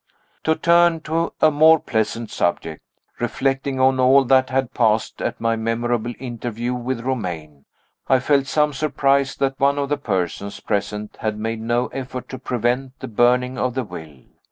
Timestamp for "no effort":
11.61-12.29